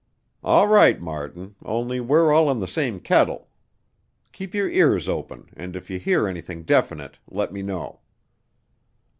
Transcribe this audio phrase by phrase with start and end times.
[0.43, 3.49] "All right, Martin, only we're all in the same kettle.
[4.31, 7.99] Keep your ears open, and if you hear anything definite let me know."